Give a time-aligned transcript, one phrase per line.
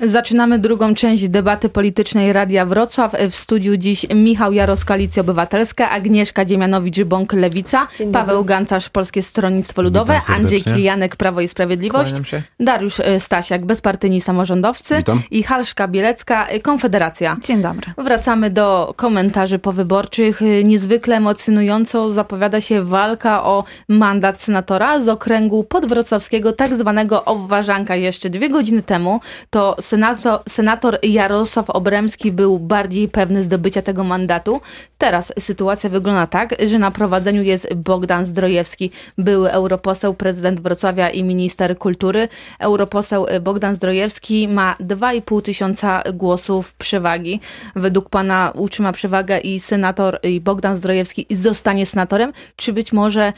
[0.00, 3.12] Zaczynamy drugą część debaty politycznej Radia Wrocław.
[3.30, 10.20] W studiu dziś Michał Jaros, Koalicja Obywatelska, Agnieszka Dziemianowicz-Bąk, Lewica, Paweł Gancarz, Polskie Stronnictwo Ludowe,
[10.28, 12.14] Andrzej Klijanek, Prawo i Sprawiedliwość,
[12.60, 15.22] Dariusz e, Stasiak, Bezpartyjni Samorządowcy Witam.
[15.30, 17.36] i Halszka Bielecka, e, Konfederacja.
[17.44, 17.92] Dzień dobry.
[17.98, 20.42] Wracamy do komentarzy powyborczych.
[20.42, 27.96] E, Niezwykle emocjonująco zapowiada się walka o mandat senatora z okręgu podwrocławskiego, tak zwanego obważanka.
[27.96, 29.20] Jeszcze dwie godziny temu
[29.50, 34.60] to senator, senator Jarosław Obremski był bardziej pewny zdobycia tego mandatu.
[34.98, 41.24] Teraz sytuacja wygląda tak, że na prowadzeniu jest Bogdan Zdrojewski, były europoseł, prezydent Wrocławia i
[41.24, 42.28] minister kultury.
[42.58, 47.40] Europoseł Bogdan Zdrojewski ma 2,5 tysiąca głosów przewagi.
[47.76, 53.32] Według pana utrzyma przewagę i senator Bogdan Zdrojewski zostanie senatorem, czy być może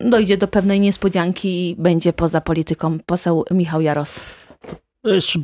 [0.00, 4.20] dojdzie do pewnej niespodzianki i będzie poza polityką poseł Michał Jaros?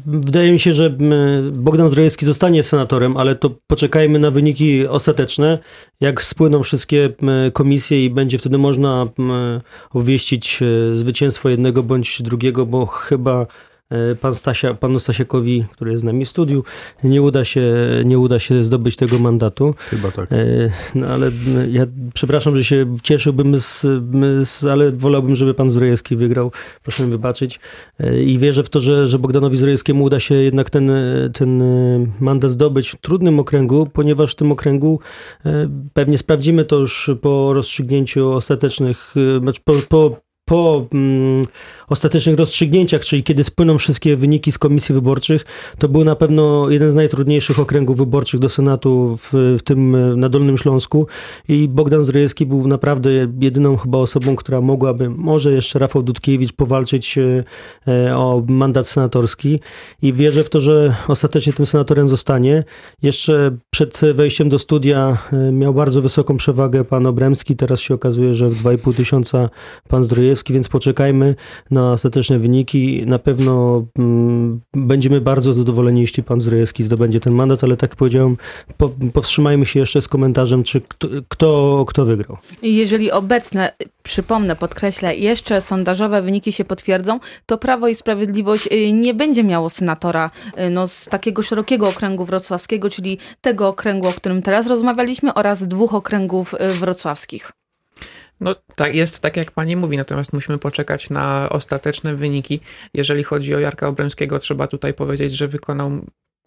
[0.07, 1.13] Wydaje mi się, że m,
[1.53, 5.59] Bogdan Zdrojewski zostanie senatorem, ale to poczekajmy na wyniki ostateczne.
[6.01, 9.31] Jak spłyną wszystkie m, komisje i będzie wtedy można m,
[9.91, 13.47] obwieścić e, zwycięstwo jednego bądź drugiego, bo chyba
[14.21, 16.65] pan Stasia, panu Stasiakowi, który jest z nami w studiu,
[17.05, 17.63] nie uda się,
[18.05, 19.75] nie uda się zdobyć tego mandatu.
[19.79, 20.33] Chyba tak.
[20.33, 20.37] E,
[20.95, 21.31] No ale
[21.71, 23.87] ja przepraszam, że się cieszyłbym, z,
[24.49, 26.53] z, ale wolałbym, żeby pan Zdrojewski wygrał.
[26.83, 27.61] Proszę mi wybaczyć.
[28.01, 31.63] E, I wierzę w to, że, że Bogdanowi Zdrojewskiemu uda się jednak ten, e, ten
[31.63, 35.01] e, mandat zdobyć w trudnym okręgu, ponieważ w tym okręgu
[35.47, 41.47] e, pewnie sprawdzimy to już po rozstrzygnięciu ostatecznych, e, znaczy po, po, po mm,
[41.89, 45.45] ostatecznych rozstrzygnięciach, czyli kiedy spłyną wszystkie wyniki z komisji wyborczych,
[45.79, 50.29] to był na pewno jeden z najtrudniejszych okręgów wyborczych do Senatu w, w tym na
[50.29, 51.07] Dolnym Śląsku.
[51.49, 53.11] I Bogdan Zdrojewski był naprawdę
[53.41, 59.61] jedyną chyba osobą, która mogłaby, może jeszcze Rafał Dudkiewicz, powalczyć e, o mandat senatorski.
[60.03, 62.65] I wierzę w to, że ostatecznie tym senatorem zostanie.
[63.03, 68.35] Jeszcze przed wejściem do studia e, miał bardzo wysoką przewagę pan Obremski, teraz się okazuje,
[68.35, 69.51] że w 2,5 tysiąca
[69.89, 71.35] pan Zdrojewski, więc poczekajmy
[71.71, 73.07] na ostateczne wyniki.
[73.07, 78.37] Na pewno mm, będziemy bardzo zadowoleni, jeśli pan Zdrojewski zdobędzie ten mandat, ale tak powiedziałem,
[78.77, 82.37] po, powstrzymajmy się jeszcze z komentarzem, czy kto, kto, kto wygrał.
[82.63, 83.73] Jeżeli obecne,
[84.03, 89.71] przypomnę, podkreślę, jeszcze sondażowe wyniki się potwierdzą, to Prawo i Sprawiedliwość y, nie będzie miało
[89.71, 95.35] senatora y, no, z takiego szerokiego okręgu wrocławskiego, czyli tego okręgu, o którym teraz rozmawialiśmy,
[95.35, 97.53] oraz dwóch okręgów y, wrocławskich.
[98.41, 102.61] No tak, jest tak jak pani mówi, natomiast musimy poczekać na ostateczne wyniki.
[102.95, 105.91] Jeżeli chodzi o Jarka Obremskiego, trzeba tutaj powiedzieć, że wykonał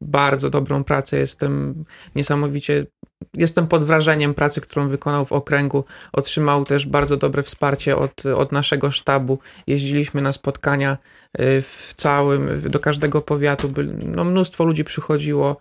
[0.02, 1.18] bardzo dobrą pracę.
[1.18, 1.86] Jestem
[2.16, 2.86] niesamowicie,
[3.34, 5.84] jestem pod wrażeniem pracy, którą wykonał w okręgu.
[6.14, 9.40] Otrzymał też bardzo dobre wsparcie od, od naszego sztabu.
[9.68, 10.98] Jeździliśmy na spotkania
[11.40, 13.74] y, w całym, do każdego powiatu.
[14.06, 15.58] No, mnóstwo ludzi przychodziło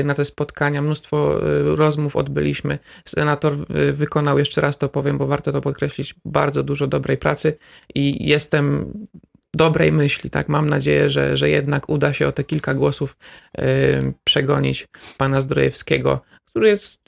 [0.00, 1.40] y, na te spotkania, mnóstwo
[1.72, 2.78] y, rozmów odbyliśmy.
[3.04, 3.54] Senator
[3.92, 7.58] wykonał, jeszcze raz to powiem, bo warto to podkreślić, bardzo dużo dobrej pracy
[7.94, 8.92] i jestem
[9.54, 10.48] dobrej myśli, tak?
[10.48, 13.16] Mam nadzieję, że, że jednak uda się o te kilka głosów
[13.58, 13.62] y,
[14.24, 14.88] przegonić
[15.18, 17.00] pana Zdrojewskiego, który jest,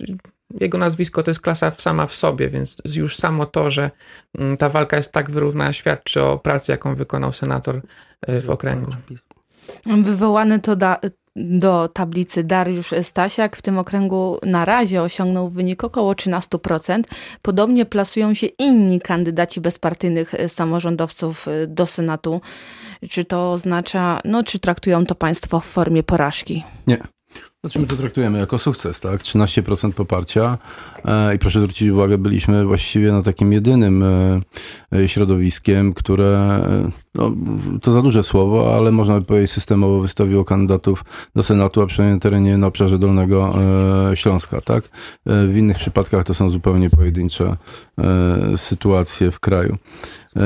[0.60, 3.90] jego nazwisko to jest klasa sama w sobie, więc już samo to, że
[4.38, 7.80] mm, ta walka jest tak wyrównana, świadczy o pracy, jaką wykonał senator
[8.28, 8.90] y, w okręgu.
[9.86, 11.00] Wywołany to da,
[11.36, 17.02] do tablicy Dariusz Stasiak w tym okręgu na razie osiągnął wynik około 13%.
[17.42, 22.40] Podobnie plasują się inni kandydaci bezpartyjnych e, samorządowców e, do Senatu.
[23.10, 26.64] Czy to oznacza, no czy traktują to państwo w formie porażki?
[26.86, 26.98] Nie.
[27.64, 29.20] Znaczy my to traktujemy jako sukces, tak?
[29.20, 30.58] 13% poparcia
[31.04, 34.40] e, i proszę zwrócić uwagę, byliśmy właściwie na takim jedynym e,
[34.92, 36.62] e, środowiskiem, które,
[37.14, 37.32] no,
[37.82, 41.04] to za duże słowo, ale można by powiedzieć systemowo wystawiło kandydatów
[41.36, 43.54] do Senatu, a przynajmniej na terenie, na obszarze Dolnego
[44.14, 44.88] Śląska, tak?
[45.26, 47.56] W innych przypadkach to są zupełnie pojedyncze
[48.56, 49.76] sytuacje w kraju.
[50.36, 50.40] E,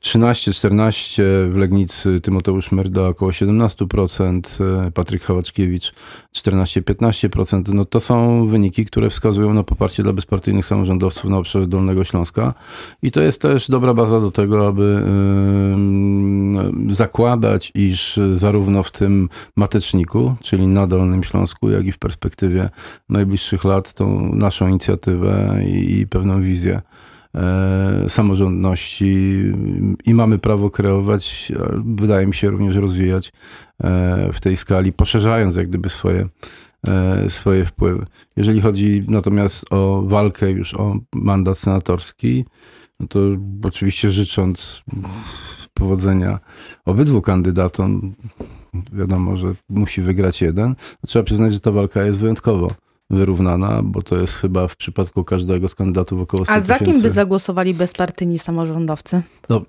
[0.00, 5.92] 13-14 w Legnicy Tymoteusz Merda około 17%, e, Patryk Hałaczkiewicz
[6.32, 7.74] 14-15%.
[7.74, 12.54] No to są wyniki, które wskazują na poparcie dla bezpartyjnych samorządowców na obszarze Dolnego Śląska
[13.02, 15.04] i to jest też dobra baza do tego, aby
[16.88, 22.70] zakładać, iż zarówno w tym mateczniku, czyli na Dolnym Śląsku, jak i w perspektywie
[23.08, 26.82] najbliższych lat tą naszą inicjatywę i, pewną wizję
[28.08, 29.42] samorządności
[30.04, 31.52] i mamy prawo kreować,
[31.84, 33.32] wydaje mi się również rozwijać
[33.82, 36.28] e, w tej skali, poszerzając jak gdyby swoje,
[36.88, 38.06] e, swoje wpływy.
[38.36, 42.44] Jeżeli chodzi natomiast o walkę już o mandat senatorski,
[43.00, 43.20] no to
[43.64, 44.82] oczywiście życząc
[45.74, 46.38] powodzenia
[46.84, 48.14] obydwu kandydatom.
[48.92, 50.74] Wiadomo, że musi wygrać jeden.
[51.06, 52.68] Trzeba przyznać, że ta walka jest wyjątkowo
[53.10, 57.02] wyrównana, bo to jest chyba w przypadku każdego z kandydatów około 100 A za kim
[57.02, 59.22] by zagłosowali bezpartyjni samorządowcy?
[59.48, 59.62] No,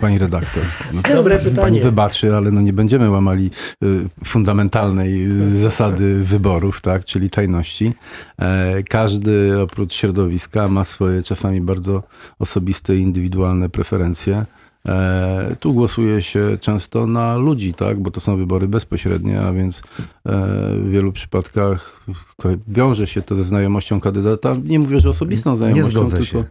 [0.00, 0.62] pani redaktor.
[0.92, 1.80] No, Dobre Pani pytanie.
[1.82, 3.50] wybaczy, ale no nie będziemy łamali
[3.84, 7.92] y, fundamentalnej zasady wyborów, tak, czyli tajności.
[8.38, 12.02] E, Każdy oprócz środowiska ma swoje czasami bardzo
[12.38, 14.44] osobiste i indywidualne preferencje.
[14.88, 19.78] E, Tu głosuje się często na ludzi, tak, bo to są wybory bezpośrednie, a więc
[19.78, 19.82] e,
[20.74, 22.04] w wielu przypadkach
[22.68, 24.56] wiąże się to ze znajomością kandydata.
[24.64, 26.44] Nie mówię, że osobistą znajomością, tylko.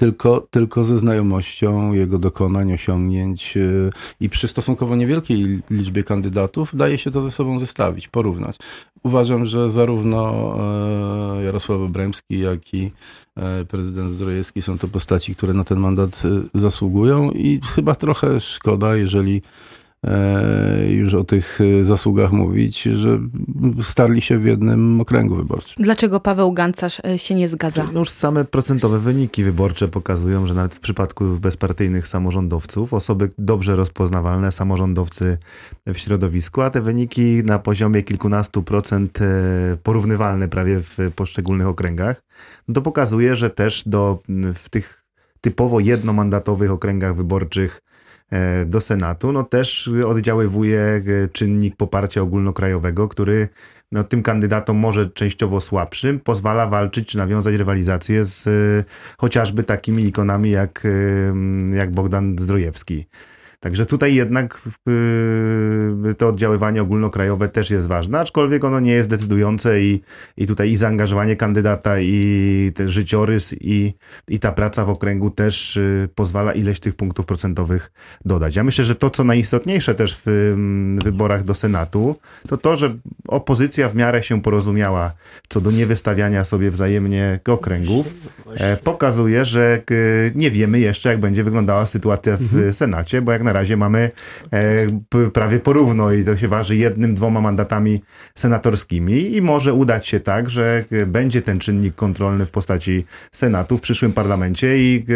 [0.00, 6.98] Tylko, tylko ze znajomością jego dokonań, osiągnięć y, i przy stosunkowo niewielkiej liczbie kandydatów daje
[6.98, 8.56] się to ze sobą zestawić, porównać.
[9.02, 10.54] Uważam, że zarówno
[11.38, 12.90] e, Jarosław Obremski, jak i
[13.36, 18.40] e, prezydent Zdrojewski są to postaci, które na ten mandat y, zasługują i chyba trochę
[18.40, 19.42] szkoda, jeżeli
[20.88, 23.18] już o tych y, zasługach mówić, że
[23.82, 25.84] starli się w jednym okręgu wyborczym.
[25.84, 27.88] Dlaczego Paweł Gancarz e, się nie zgadza?
[27.92, 33.76] No już same procentowe wyniki wyborcze pokazują, że nawet w przypadku bezpartyjnych samorządowców, osoby dobrze
[33.76, 35.38] rozpoznawalne, samorządowcy
[35.86, 39.26] w środowisku, a te wyniki na poziomie kilkunastu procent e,
[39.82, 42.22] porównywalne prawie w poszczególnych okręgach,
[42.68, 44.18] no to pokazuje, że też do,
[44.54, 45.04] w tych
[45.40, 47.89] typowo jednomandatowych okręgach wyborczych e,
[48.66, 53.48] do Senatu, no też oddziaływuje e, czynnik poparcia ogólnokrajowego, który
[53.92, 58.50] no, tym kandydatom może częściowo słabszym pozwala walczyć czy nawiązać rywalizację z e,
[59.18, 63.06] chociażby takimi ikonami jak, e, jak Bogdan Zdrojewski.
[63.60, 64.60] Także tutaj jednak
[66.10, 70.00] e, to oddziaływanie ogólnokrajowe też jest ważne, aczkolwiek ono nie jest decydujące i,
[70.36, 73.94] i tutaj i zaangażowanie kandydata, i ten życiorys, i,
[74.28, 77.92] i ta praca w okręgu też e, pozwala ileś tych punktów procentowych
[78.24, 78.56] dodać.
[78.56, 82.16] Ja myślę, że to, co najistotniejsze też w mm, wyborach do Senatu,
[82.48, 82.96] to to, że
[83.28, 85.12] opozycja w miarę się porozumiała
[85.48, 88.14] co do niewystawiania sobie wzajemnie okręgów,
[88.54, 89.94] e, pokazuje, że k-
[90.34, 94.10] nie wiemy jeszcze, jak będzie wyglądała sytuacja w Senacie, bo jak na razie mamy
[94.52, 98.02] e, prawie porówno i to się waży jednym, dwoma mandatami
[98.34, 103.78] senatorskimi i może udać się tak, że k- będzie ten czynnik kontrolny w postaci Senatu
[103.78, 105.12] w przyszłym parlamencie i, k-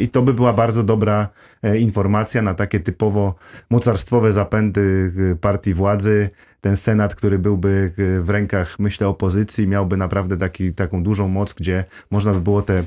[0.00, 1.28] i to by była bardzo dobra
[1.62, 3.34] e, informacja na takie typowo
[3.70, 6.30] mocarstwowe zapędy e, partii władzy.
[6.60, 11.54] Ten Senat, który byłby e, w rękach, myślę, opozycji, miałby naprawdę taki, taką dużą moc,
[11.54, 12.82] gdzie można by było te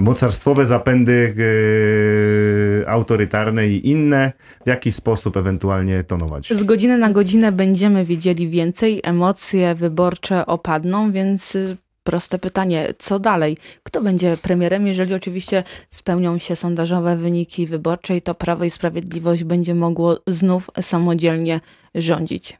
[0.00, 1.34] mocarstwowe zapędy
[2.82, 4.32] e, autorytarne i inne
[4.64, 6.48] w jakiś sposób ewentualnie tonować.
[6.48, 13.18] Z godziny na godzinę będziemy wiedzieli więcej, emocje wyborcze opadną, więc y, proste pytanie, co
[13.18, 13.56] dalej?
[13.82, 19.74] Kto będzie premierem, jeżeli oczywiście spełnią się sondażowe wyniki wyborcze to Prawo i Sprawiedliwość będzie
[19.74, 21.60] mogło znów samodzielnie
[21.94, 22.58] rządzić?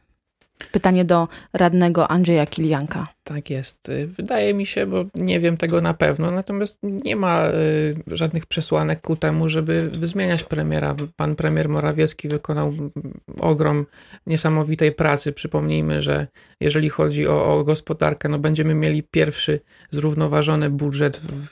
[0.71, 3.03] Pytanie do radnego Andrzeja Kilianka.
[3.23, 3.89] Tak jest.
[3.89, 8.45] Y, Wydaje mi się, bo nie wiem tego na pewno, natomiast nie ma y, żadnych
[8.45, 10.95] przesłanek ku temu, żeby zmieniać premiera.
[11.15, 12.91] Pan premier Morawiecki wykonał mm,
[13.39, 13.85] ogrom
[14.27, 15.33] niesamowitej pracy.
[15.33, 16.27] Przypomnijmy, że
[16.59, 19.59] jeżeli chodzi o, o gospodarkę, no będziemy mieli pierwszy
[19.91, 21.51] zrównoważony budżet w,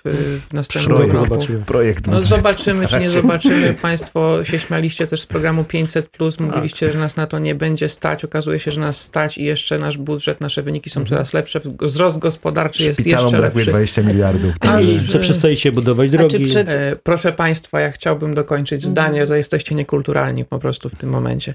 [0.50, 1.14] w następnym Projekt.
[1.14, 1.28] roku.
[1.28, 1.66] Zobaczymy.
[1.66, 3.74] Projekt No zobaczymy, czy nie zobaczymy.
[3.82, 8.26] Państwo się śmialiście też z programu 500+, mówiliście, że nas na to nie będzie stać.
[8.26, 11.61] Okazuje się, że nas stać i jeszcze nasz budżet, nasze wyniki są coraz lepsze.
[11.82, 13.72] Wzrost gospodarczy jest Szpitalom jeszcze brakuje lepszy.
[13.72, 14.54] 20 miliardów.
[14.60, 16.38] Aż- Że przestajecie budować drogi.
[16.38, 20.96] czy przed, E, Proszę Państwa, ja chciałbym dokończyć zdanie, że jesteście niekulturalni po prostu w
[20.96, 21.54] tym momencie.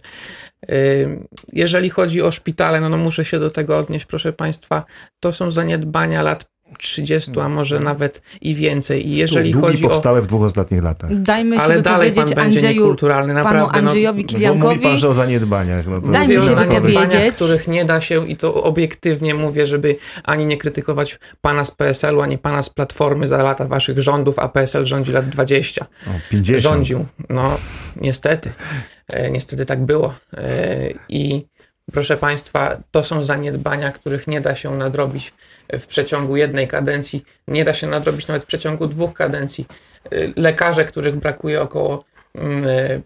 [0.68, 0.72] E,
[1.52, 4.84] Jeżeli chodzi o szpitale, no, no muszę się do tego odnieść, proszę Państwa,
[5.20, 9.08] to są zaniedbania lat 30, a może nawet i więcej.
[9.08, 9.88] I jeżeli Długi chodzi o...
[9.88, 11.20] powstałe w dwóch ostatnich latach.
[11.22, 13.82] dajmy się Ale dalej pan będzie Andrzeju, niekulturalny, panu naprawdę.
[13.82, 14.74] no, Andrzejowi No, Kiliankowi.
[14.74, 15.86] mówi pan, że o zaniedbaniach.
[15.86, 19.34] No to Daj mi Mówię się o zaniedbaniach, których nie da się i to obiektywnie
[19.34, 24.00] mówię, żeby ani nie krytykować pana z PSL-u, ani pana z Platformy za lata waszych
[24.00, 25.86] rządów, a PSL rządzi lat 20.
[26.06, 26.62] O, 50.
[26.62, 27.06] Rządził.
[27.28, 27.58] No,
[27.96, 28.52] niestety.
[29.12, 30.14] E, niestety tak było.
[30.36, 31.46] E, I
[31.92, 35.34] proszę państwa, to są zaniedbania, których nie da się nadrobić
[35.72, 39.66] w przeciągu jednej kadencji, nie da się nadrobić nawet w przeciągu dwóch kadencji.
[40.10, 42.04] E, Lekarze, których brakuje około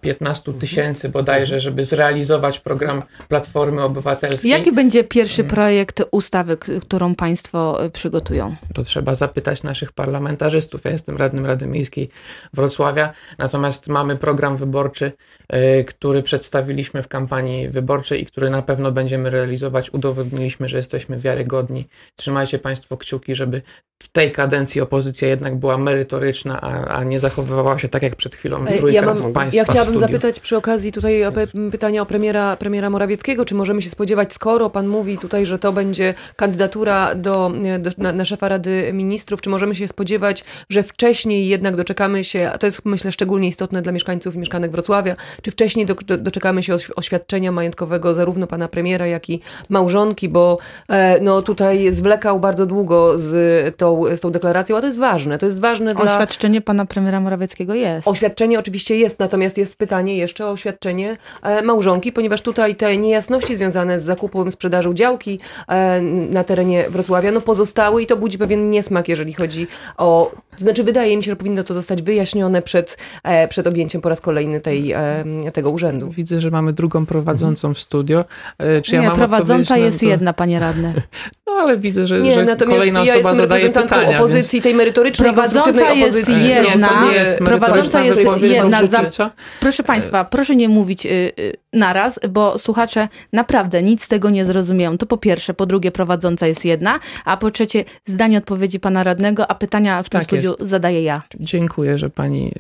[0.00, 4.50] 15 tysięcy bodajże, żeby zrealizować program Platformy Obywatelskiej.
[4.50, 8.56] Jaki będzie pierwszy projekt ustawy, którą państwo y, przygotują?
[8.74, 10.84] to trzeba zapytać naszych parlamentarzystów.
[10.84, 12.10] Ja jestem radnym Rady Miejskiej
[12.54, 15.12] Wrocławia, natomiast mamy program wyborczy,
[15.54, 19.94] y, który przedstawiliśmy w kampanii wyborczej i który na pewno będziemy realizować.
[19.94, 21.88] Udowodniliśmy, że jesteśmy wiarygodni.
[22.16, 23.62] Trzymajcie Państwo kciuki, żeby
[24.02, 28.34] w tej kadencji opozycja jednak była merytoryczna, a, a nie zachowywała się tak jak przed
[28.34, 31.70] chwilą trójka ja mam- z chciałabym, państwa ja chciałabym zapytać przy okazji tutaj o pe-
[31.70, 35.72] pytania o premiera, premiera Morawieckiego, czy możemy się spodziewać, skoro pan mówi tutaj, że to
[35.72, 41.48] będzie kandydatura do, do, na, na szefa Rady Ministrów, czy możemy się spodziewać, że wcześniej
[41.48, 45.50] jednak doczekamy się, a to jest myślę szczególnie istotne dla mieszkańców i mieszkanek Wrocławia, czy
[45.50, 50.58] wcześniej do, do, doczekamy się oś- oświadczenia majątkowego zarówno pana premiera, jak i małżonki, bo
[50.88, 55.38] e, no tutaj zwlekał bardzo długo z tą, z tą deklaracją, a to jest ważne,
[55.38, 56.04] to jest ważne dla...
[56.14, 58.08] Oświadczenie pana premiera Morawieckiego jest.
[58.08, 63.56] Oświadczenie oczywiście jest, natomiast jest pytanie jeszcze o oświadczenie e, małżonki, ponieważ tutaj te niejasności
[63.56, 66.00] związane z zakupem, sprzedażą działki e,
[66.30, 70.30] na terenie Wrocławia, no pozostały i to budzi pewien niesmak, jeżeli chodzi o...
[70.58, 74.08] To znaczy wydaje mi się, że powinno to zostać wyjaśnione przed, e, przed objęciem po
[74.08, 76.10] raz kolejny tej, e, tego urzędu.
[76.10, 78.24] Widzę, że mamy drugą prowadzącą w studio.
[78.58, 80.06] E, Czy ja nie, mam prowadząca jest to?
[80.06, 80.94] jedna, panie radny.
[81.46, 84.18] No ale widzę, że, Nie, że natomiast kolejna ja osoba jestem zadaje pytania.
[84.18, 86.34] opozycji, tej merytorycznej, Prowadząca jest opozycji.
[86.34, 86.68] więc...
[86.68, 89.30] jedna, Nie, nie jest prowadząca jest jedna za-.
[89.60, 94.44] Proszę Państwa, proszę nie mówić y, y, naraz, bo słuchacze naprawdę nic z tego nie
[94.44, 94.98] zrozumieją.
[94.98, 99.50] To po pierwsze, po drugie prowadząca jest jedna, a po trzecie zdanie odpowiedzi pana radnego,
[99.50, 100.62] a pytania w tym Tak studiu jest.
[100.70, 101.22] zadaję ja.
[101.40, 102.52] Dziękuję, że pani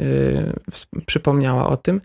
[0.96, 2.00] y, przypomniała o tym.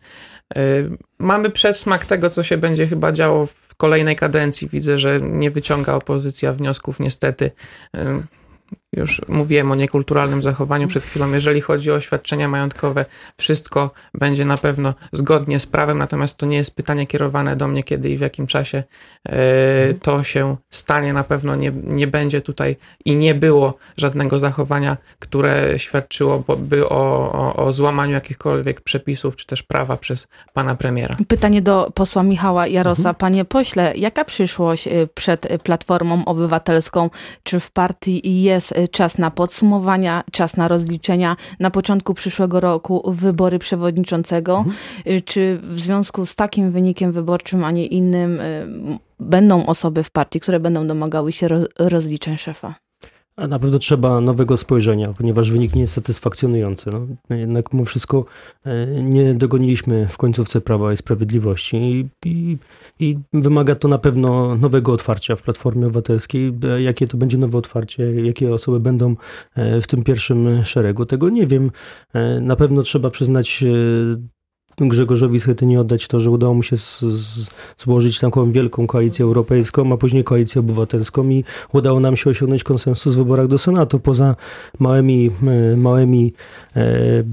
[0.57, 4.69] Y, mamy przedsmak tego, co się będzie chyba działo w kolejnej kadencji.
[4.69, 7.51] Widzę, że nie wyciąga opozycja wniosków, niestety.
[7.97, 7.99] Y,
[8.93, 11.31] już mówiłem o niekulturalnym zachowaniu przed chwilą.
[11.31, 13.05] Jeżeli chodzi o oświadczenia majątkowe,
[13.37, 17.83] wszystko będzie na pewno zgodnie z prawem, natomiast to nie jest pytanie kierowane do mnie,
[17.83, 18.83] kiedy i w jakim czasie
[19.29, 21.13] e, to się stanie.
[21.13, 22.75] Na pewno nie, nie będzie tutaj
[23.05, 29.63] i nie było żadnego zachowania, które świadczyłoby o, o, o złamaniu jakichkolwiek przepisów czy też
[29.63, 31.17] prawa przez pana premiera.
[31.27, 32.99] Pytanie do posła Michała Jarosa.
[32.99, 33.15] Mhm.
[33.15, 37.09] Panie pośle, jaka przyszłość y, przed Platformą Obywatelską?
[37.43, 41.35] Czy w partii jest y, czas na podsumowania, czas na rozliczenia?
[41.59, 44.57] Na początku przyszłego roku wybory przewodniczącego.
[44.57, 44.75] Mhm.
[45.07, 48.67] Y, Czy w związku z takim wynikiem wyborczym, a nie innym, y,
[49.19, 52.75] będą osoby w partii, które będą domagały się ro- rozliczeń szefa?
[53.37, 56.89] A na pewno trzeba nowego spojrzenia, ponieważ wynik nie jest satysfakcjonujący.
[57.29, 58.25] No, jednak mimo wszystko
[58.65, 62.57] e, nie dogoniliśmy w końcówce Prawa i Sprawiedliwości i, i,
[62.99, 66.53] i wymaga to na pewno nowego otwarcia w Platformie Obywatelskiej.
[66.63, 69.15] E, Jakie to będzie nowe otwarcie, jakie osoby będą
[69.55, 71.71] e, w tym pierwszym szeregu, tego nie wiem.
[72.41, 73.63] Na pewno trzeba przyznać
[74.77, 79.93] Grzegorzowi Schetynie oddać to, że udało mu się z, z, złożyć taką wielką koalicję europejską,
[79.93, 83.99] a później koalicję obywatelską i udało nam się osiągnąć konsensus w wyborach do Senatu.
[83.99, 84.35] Poza
[84.79, 85.31] małymi,
[85.73, 86.33] e, małymi
[86.75, 87.23] e,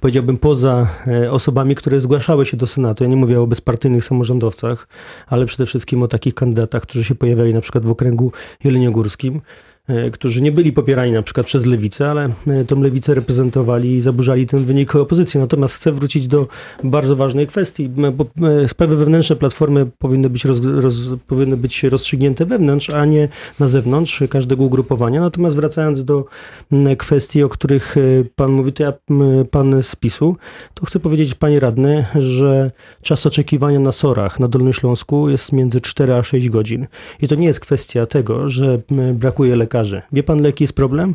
[0.00, 3.04] powiedziałbym, poza e, osobami, które zgłaszały się do Senatu.
[3.04, 4.88] Ja nie mówię o bezpartyjnych samorządowcach,
[5.26, 8.32] ale przede wszystkim o takich kandydatach, którzy się pojawiali na przykład w okręgu
[8.64, 9.40] jeleniogórskim
[10.12, 14.46] którzy nie byli popierani na przykład przez lewicę, ale e, tą lewicę reprezentowali i zaburzali
[14.46, 15.40] ten wynik opozycji.
[15.40, 16.46] Natomiast chcę wrócić do
[16.84, 20.94] bardzo ważnej kwestii, bo e, sprawy wewnętrzne Platformy powinny być, roz, roz,
[21.26, 23.28] powinny być rozstrzygnięte wewnątrz, a nie
[23.58, 25.20] na zewnątrz każdego ugrupowania.
[25.20, 26.24] Natomiast wracając do
[26.98, 28.00] kwestii, o których e,
[28.36, 28.92] pan mówi, to ja,
[29.50, 30.36] pan z PiSu,
[30.74, 32.70] to chcę powiedzieć panie radny, że
[33.02, 36.86] czas oczekiwania na SOR-ach na Dolnym Śląsku jest między 4 a 6 godzin.
[37.22, 38.80] I to nie jest kwestia tego, że
[39.14, 39.77] brakuje lekarzy.
[40.12, 41.14] Wie pan, jaki jest problem?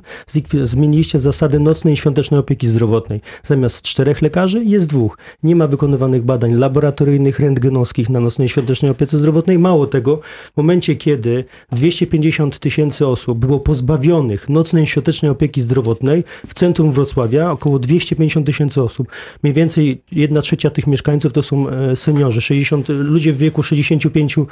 [0.63, 3.22] Zmieniliście zasady nocnej i świątecznej opieki zdrowotnej.
[3.43, 5.17] Zamiast czterech lekarzy jest dwóch.
[5.43, 9.60] Nie ma wykonywanych badań laboratoryjnych, rentgenowskich na nocnej i świątecznej opiece zdrowotnej.
[9.60, 10.20] Mało tego,
[10.53, 16.91] w momencie, kiedy 250 tysięcy osób było pozbawionych nocnej i świątecznej opieki zdrowotnej w centrum
[16.91, 19.08] Wrocławia, około 250 tysięcy osób,
[19.43, 24.38] mniej więcej jedna trzecia tych mieszkańców to są e, seniorzy, 60, ludzie w wieku 65
[24.38, 24.43] e,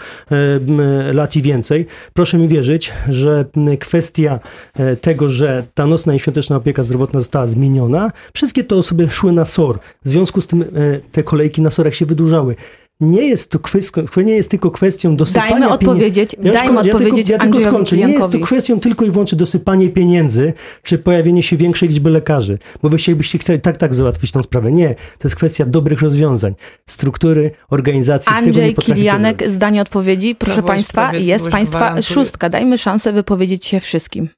[1.13, 1.85] lat i więcej.
[2.13, 4.39] Proszę mi wierzyć, że m, kwestia
[4.73, 9.31] e, tego, że ta nocna i świąteczna opieka zdrowotna została zmieniona, wszystkie te osoby szły
[9.31, 9.79] na SOR.
[10.03, 10.65] W związku z tym e,
[11.11, 12.55] te kolejki na SOR-ach się wydłużały.
[13.01, 17.37] Nie jest to kwestia, nie jest tylko kwestią dosypania Dajmy odpowiedzieć, ja dajmy odpowiedzieć ja
[17.37, 17.97] tylko, ja tylko skończę.
[17.97, 20.53] Nie jest to kwestią tylko i wyłącznie dosypanie pieniędzy,
[20.83, 22.57] czy pojawienie się większej liczby lekarzy.
[22.81, 24.71] Bo wy chcielibyście chcieli tak, tak załatwić tą sprawę.
[24.71, 24.95] Nie.
[25.19, 26.53] To jest kwestia dobrych rozwiązań.
[26.85, 28.33] Struktury, organizacji.
[28.33, 30.35] tego nie Andrzej Kilianek, zdanie odpowiedzi.
[30.35, 32.49] Proszę Państwa, jest Państwa gwarantuje- szóstka.
[32.49, 34.29] Dajmy szansę wypowiedzieć się wszystkim.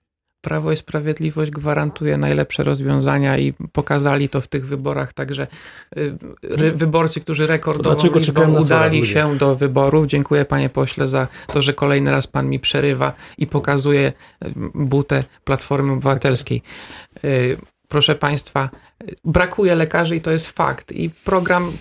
[0.44, 5.48] Prawo i Sprawiedliwość gwarantuje najlepsze rozwiązania i pokazali to w tych wyborach, także
[5.98, 10.08] y, wyborcy, którzy rekordową Dlaczego liczbą udali się do wyborów.
[10.08, 14.14] Dziękuję panie pośle za to, że kolejny raz pan mi przerywa i pokazuje
[14.46, 16.62] y, butę Platformy Obywatelskiej.
[17.26, 17.58] Y,
[17.94, 18.70] Proszę Państwa,
[19.26, 20.92] Brakuje lekarzy i to jest fakt.
[20.92, 21.72] I program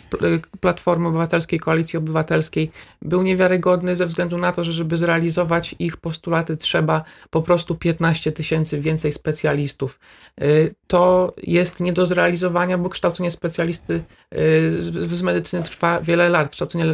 [0.61, 2.71] Platformy Obywatelskiej, Koalicji Obywatelskiej
[3.02, 8.33] był niewiarygodny ze względu na to, że żeby zrealizować ich postulaty trzeba po prostu 15
[8.33, 9.99] tysięcy więcej specjalistów.
[10.87, 14.02] To jest nie do zrealizowania, bo kształcenie specjalisty
[15.09, 16.49] z medycyny trwa wiele lat.
[16.49, 16.85] Kształcenie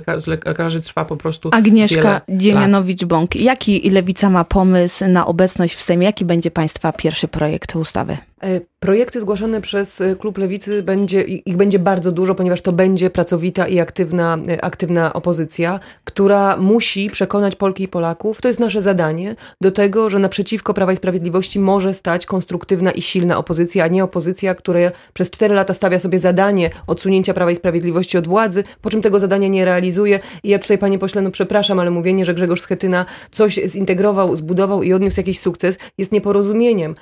[0.45, 3.37] lekarzy trwa po prostu Agnieszka Dziemianowicz-Bąk.
[3.37, 6.07] Jaki Lewica ma pomysł na obecność w Sejmie?
[6.07, 8.19] Jaki będzie Państwa pierwszy projekt ustawy?
[8.43, 13.11] E, projekty zgłaszane przez e, Klub Lewicy, będzie, ich będzie bardzo dużo, ponieważ to będzie
[13.11, 18.83] pracowita i aktywna, e, aktywna opozycja, która musi przekonać Polki i Polaków, to jest nasze
[18.83, 23.89] zadanie, do tego, że naprzeciwko Prawa i Sprawiedliwości może stać konstruktywna i silna opozycja, a
[23.89, 24.81] nie opozycja, która
[25.13, 29.21] przez cztery lata stawia sobie zadanie odsunięcia Prawa i Sprawiedliwości od władzy, po czym tego
[29.21, 30.19] zadania nie realizuje.
[30.43, 34.83] I ja tutaj, panie pośle, no przepraszam, ale mówienie, że Grzegorz Schetyna coś zintegrował, zbudował
[34.83, 36.95] i odniósł jakiś sukces, jest nieporozumieniem.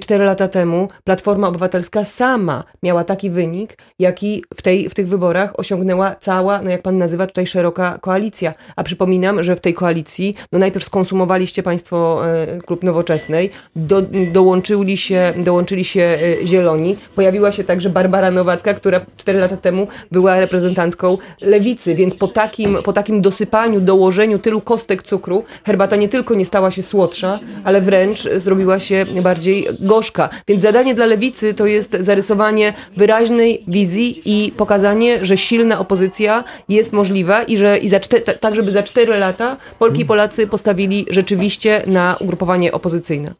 [0.00, 5.08] cztery lata temu temu Platforma Obywatelska sama miała taki wynik, jaki w, tej, w tych
[5.08, 8.54] wyborach osiągnęła cała, no jak pan nazywa tutaj szeroka koalicja.
[8.76, 14.96] A przypominam, że w tej koalicji, no najpierw skonsumowaliście państwo e, Klub Nowoczesnej, do, dołączyli,
[14.96, 16.00] się, dołączyli się
[16.42, 22.14] e, Zieloni, pojawiła się także Barbara Nowacka, która cztery lata temu była reprezentantką Lewicy, więc
[22.14, 26.82] po takim, po takim dosypaniu, dołożeniu tylu kostek cukru, herbata nie tylko nie stała się
[26.82, 30.28] słodsza, ale wręcz zrobiła się bardziej gorzka.
[30.48, 36.44] Więc więc zadanie dla lewicy to jest zarysowanie wyraźnej wizji i pokazanie, że silna opozycja
[36.68, 38.00] jest możliwa i że i za
[38.40, 43.34] tak, żeby za cztery lata Polki i Polacy postawili rzeczywiście na ugrupowanie opozycyjne.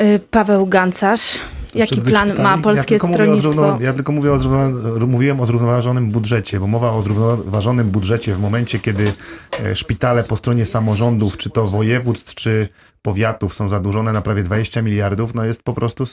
[0.00, 1.38] Y, Paweł Gancarz.
[1.74, 3.78] Jaki plan ma polskie ja stronnictwo?
[3.80, 4.38] ja tylko mówię o,
[5.06, 9.12] mówiłem o zrównoważonym budżecie, bo mowa o zrównoważonym budżecie w momencie, kiedy
[9.64, 12.68] e, szpitale po stronie samorządów, czy to województw, czy
[13.02, 16.04] powiatów są zadłużone na prawie 20 miliardów, no jest po prostu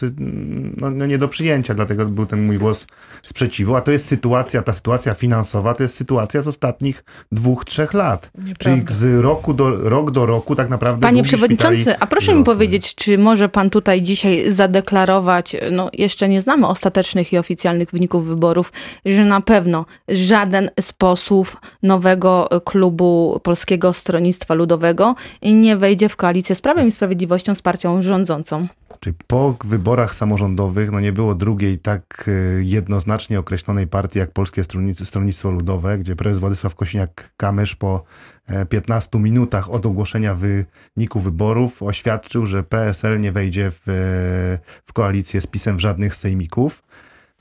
[0.78, 2.88] no, no nie do przyjęcia, dlatego był ten mój głos
[3.22, 7.94] sprzeciwu, a to jest sytuacja, ta sytuacja finansowa to jest sytuacja z ostatnich dwóch, trzech
[7.94, 8.32] lat.
[8.38, 8.86] Nieprawda.
[8.86, 12.96] Czyli z roku do, rok do roku tak naprawdę Panie Przewodniczący, a proszę mi powiedzieć,
[12.96, 18.74] czy może Pan tutaj dzisiaj zadeklarować, no jeszcze nie znamy ostatecznych i oficjalnych wyników wyborów,
[19.06, 26.56] że na pewno żaden z posłów nowego klubu Polskiego Stronnictwa Ludowego nie wejdzie w koalicję
[26.56, 28.68] z Prawem Prawem i Sprawiedliwością z partią rządzącą.
[29.00, 34.64] Czyli po wyborach samorządowych no nie było drugiej tak e, jednoznacznie określonej partii jak Polskie
[35.04, 38.04] Stronnictwo Ludowe, gdzie prezes Władysław Kosiniak-Kamysz po
[38.70, 43.92] 15 e, minutach od ogłoszenia wyniku wyborów oświadczył, że PSL nie wejdzie w, e,
[44.86, 46.84] w koalicję z PiSem w żadnych sejmików.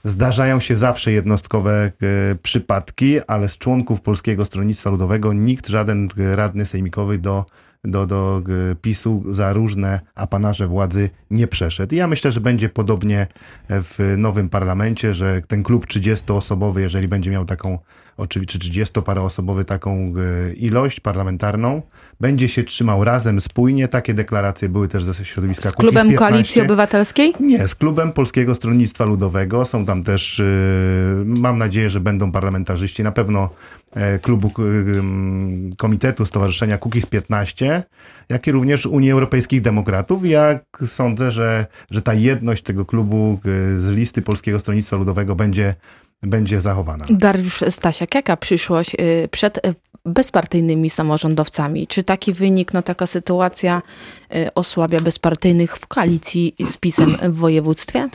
[0.05, 1.93] Zdarzają się zawsze jednostkowe
[2.43, 7.45] przypadki, ale z członków Polskiego Stronnictwa Ludowego nikt, żaden radny sejmikowy do
[7.85, 11.95] do, do e, PiSu za różne apanaże władzy nie przeszedł.
[11.95, 13.27] I ja myślę, że będzie podobnie
[13.69, 17.79] w nowym parlamencie, że ten klub 30-osobowy, jeżeli będzie miał taką,
[18.17, 21.83] oczywiście 30-paroosobowy taką e, ilość parlamentarną,
[22.21, 23.89] będzie się trzymał razem, spójnie.
[23.89, 27.35] Takie deklaracje były też ze środowiska Z klubem Koalicji Obywatelskiej?
[27.41, 29.65] Nie, z klubem Polskiego Stronnictwa Ludowego.
[29.65, 30.45] Są tam też, e,
[31.25, 33.03] mam nadzieję, że będą parlamentarzyści.
[33.03, 33.51] Na pewno
[34.23, 34.51] klubu
[35.79, 37.83] Komitetu Stowarzyszenia Kukiz 15,
[38.29, 40.25] jak i również Unii Europejskich Demokratów.
[40.25, 45.75] Ja sądzę, że, że ta jedność tego klubu e, z listy Polskiego Stronnictwa Ludowego będzie
[46.23, 47.05] będzie zachowana.
[47.11, 49.61] Dariusz Stasiak, jaka przyszłość e, przed
[50.05, 51.87] bezpartyjnymi samorządowcami?
[51.87, 53.83] Czy taki wynik, no taka sytuacja
[54.55, 58.09] osłabia bezpartyjnych w koalicji z PiSem w województwie?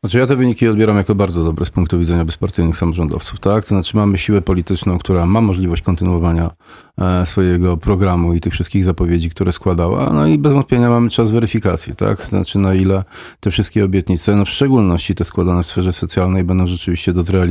[0.00, 3.64] Znaczy ja te wyniki odbieram jako bardzo dobre z punktu widzenia bezpartyjnych samorządowców, tak?
[3.64, 6.50] To znaczy mamy siłę polityczną, która ma możliwość kontynuowania
[6.98, 11.32] e, swojego programu i tych wszystkich zapowiedzi, które składała, no i bez wątpienia mamy czas
[11.32, 12.26] weryfikacji, tak?
[12.26, 13.04] Znaczy na ile
[13.40, 17.43] te wszystkie obietnice, no w szczególności te składane w sferze socjalnej będą rzeczywiście do zrealizowania.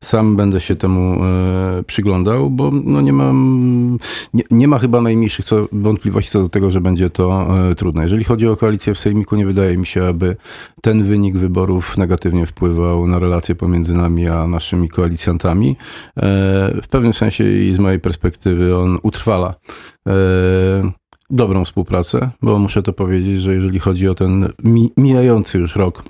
[0.00, 3.98] Sam będę się temu e, przyglądał, bo no nie mam,
[4.34, 8.02] nie, nie ma chyba najmniejszych co, wątpliwości co do tego, że będzie to e, trudne.
[8.02, 10.36] Jeżeli chodzi o koalicję w Sejmiku, nie wydaje mi się, aby
[10.82, 15.76] ten wynik wyborów negatywnie wpływał na relacje pomiędzy nami a naszymi koalicjantami.
[16.16, 16.22] E,
[16.82, 19.54] w pewnym sensie i z mojej perspektywy on utrwala
[21.32, 24.48] dobrą współpracę, bo muszę to powiedzieć, że jeżeli chodzi o ten
[24.96, 26.02] mijający już rok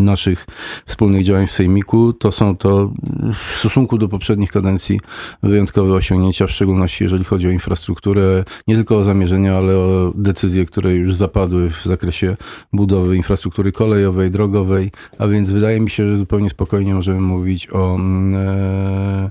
[0.00, 0.46] naszych
[0.86, 2.90] wspólnych działań w Sejmiku, to są to
[3.32, 5.00] w stosunku do poprzednich kadencji
[5.42, 10.64] wyjątkowe osiągnięcia, w szczególności jeżeli chodzi o infrastrukturę, nie tylko o zamierzenia, ale o decyzje,
[10.64, 12.36] które już zapadły w zakresie
[12.72, 17.98] budowy infrastruktury kolejowej, drogowej, a więc wydaje mi się, że zupełnie spokojnie możemy mówić o
[18.34, 19.30] e,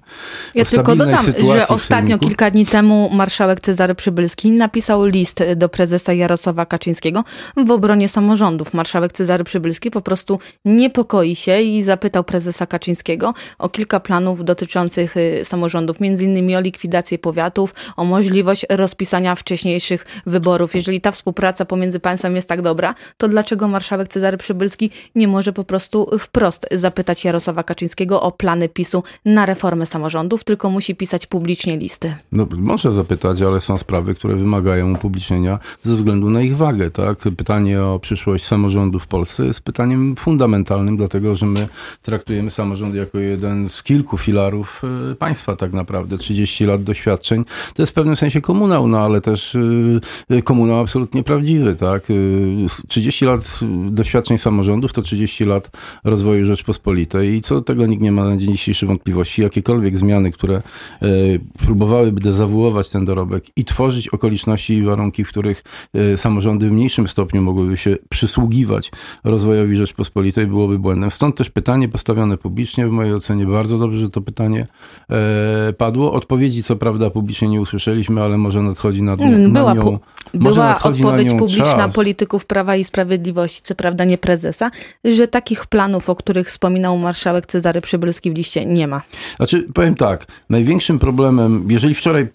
[0.56, 5.70] Ja o tylko dodam, że ostatnio, kilka dni temu marszałek Cezary Przybylski napisał list do
[5.70, 7.24] prezesa Jarosława Kaczyńskiego
[7.58, 8.74] w obronie samorządów.
[8.74, 15.18] Marszałek Cezary Przybylski po prostu niepokoi się i zapytał prezesa Kaczyńskiego o kilka planów dotyczących
[15.18, 20.76] y, samorządów, między innymi o likwidację powiatów, o możliwość rozpisania wcześniejszych wyborów.
[20.76, 25.54] Jeżeli ta współpraca pomiędzy państwem jest tak dobra, to dlaczego marszałek Cezary Przybylski nie może
[25.54, 31.28] po prostu wprost zapytać Jarosława Kaczyńskiego o plany PiSu na reformę samorządów, tylko musi pisać
[31.28, 32.16] publicznie listy?
[32.32, 36.92] No, może zapytać, ale są sprawy, które wymagają upublicznienia ze względu na ich wagę.
[36.92, 37.18] Tak?
[37.38, 41.68] Pytanie o przyszłość samorządu w Polsce jest pytaniem fundamentalnym, dlatego że my
[42.02, 44.82] traktujemy samorząd jako jeden z kilku filarów
[45.12, 46.18] e, państwa tak naprawdę.
[46.18, 49.58] 30 lat doświadczeń to jest w pewnym sensie komunał, no ale też
[50.30, 51.76] e, komunał absolutnie prawdziwy.
[51.76, 52.04] Tak?
[52.12, 55.72] E, 30 lat doświadczeń samorządów to 30 lat
[56.04, 59.42] rozwoju Rzeczpospolitej i co do tego nikt nie ma na dzień dzisiejszy wątpliwości.
[59.42, 60.62] Jakiekolwiek zmiany, które e,
[61.66, 67.08] próbowałyby dezawuować ten dorobek i tworzyć okoliczności i warunki, w których e, samorządy w mniejszym
[67.08, 68.92] stopniu mogłyby się przysługiwać
[69.24, 69.87] rozwojowi Rzeczpospolitej,
[70.48, 71.12] byłoby błędem.
[71.12, 74.68] Stąd też pytanie postawione publicznie, w mojej ocenie bardzo dobrze, że to pytanie
[75.10, 76.14] e, padło.
[76.14, 80.00] Odpowiedzi co prawda publicznie nie usłyszeliśmy, ale może nadchodzi nad, Mm, Była, na pu- nią
[80.34, 81.96] była na odpowiedź nią publiczna czas.
[81.96, 84.72] polityków Prawa i Sprawiedliwości, co prawda nie prezesa,
[85.04, 89.02] że takich planów, o których wspominał marszałek Cezary Przybylski w liście nie ma.
[89.38, 92.28] Znaczy, powiem tak, największym problemem, jeżeli wczoraj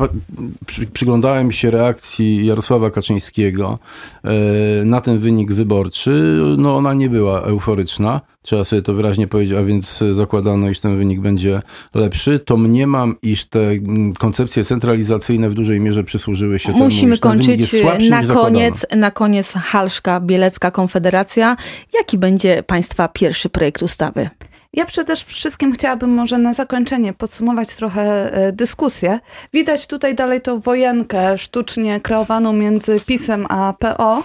[0.67, 3.79] przy, przyglądałem się reakcji Jarosława Kaczyńskiego
[4.25, 9.59] e, na ten wynik wyborczy, no ona nie była euforyczna, trzeba sobie to wyraźnie powiedzieć,
[9.59, 11.62] a więc zakładano, iż ten wynik będzie
[11.95, 17.18] lepszy, to mniemam, iż te mm, koncepcje centralizacyjne w dużej mierze przysłużyły się temu, Musimy
[17.18, 21.57] ten wynik kończyć na koniec, na koniec Halszka Bielecka Konfederacja.
[21.95, 24.31] Jaki będzie Państwa pierwszy projekt ustawy?
[24.75, 29.19] Ja przede wszystkim chciałabym może na zakończenie podsumować trochę e, dyskusję.
[29.53, 34.23] Widać tutaj dalej tą wojenkę sztucznie kreowaną między PiSem a PO.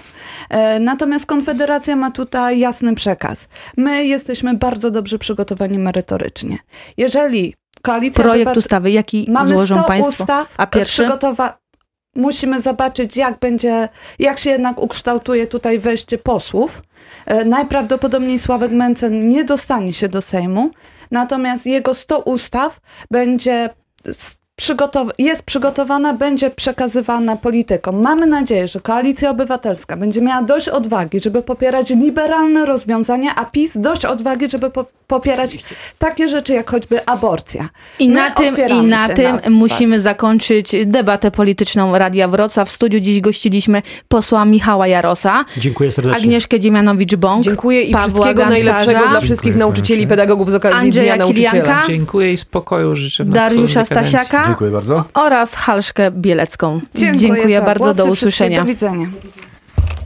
[0.49, 3.47] E, Natomiast Konfederacja ma tutaj jasny przekaz.
[3.77, 6.57] My jesteśmy bardzo dobrze przygotowani merytorycznie.
[6.97, 10.09] Jeżeli koalicja Projekt ustawy, jaki Mamy złożą 100 Państwo?
[10.23, 11.03] ustaw A pierwszy?
[11.03, 11.53] przygotowa-
[12.17, 16.81] Musimy zobaczyć, jak będzie, jak się jednak ukształtuje tutaj wejście posłów.
[17.25, 20.71] E, Najprawdopodobniej Sławek Mencen nie dostanie się do Sejmu,
[21.11, 22.79] natomiast jego 100 ustaw
[23.11, 23.69] będzie
[24.61, 28.01] przygotow- jest przygotowana, będzie przekazywana politykom.
[28.01, 33.77] Mamy nadzieję, że Koalicja Obywatelska będzie miała dość odwagi, żeby popierać liberalne rozwiązania, a PiS
[33.77, 35.57] dość odwagi, żeby po- popierać
[35.99, 37.69] takie rzeczy jak choćby aborcja.
[37.99, 40.03] I My na tym, i na tym na musimy was.
[40.03, 42.69] zakończyć debatę polityczną Radia Wrocław.
[42.69, 46.17] W studiu dziś gościliśmy posła Michała Jarosa, Dziękuję serdecznie.
[46.21, 50.79] Agnieszkę Dziemianowicz-Bąk, Dziękuję i Pawła wszystkiego Gancarza, najlepszego dla wszystkich Dziękuję nauczycieli pedagogów z okazji
[50.79, 51.51] Andrzeja Dnia Nauczyciela.
[51.51, 53.25] Kilianka, Dziękuję i spokoju życzę.
[53.25, 53.85] Dariusza.
[53.85, 55.03] Stasiaka Dziękuję bardzo.
[55.13, 56.81] oraz Halszkę Bielecką.
[56.95, 58.61] Dziękuję, za bardzo, do usłyszenia.
[58.61, 59.07] Do widzenia.